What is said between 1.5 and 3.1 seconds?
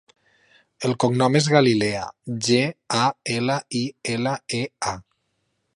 Galilea: ge, a,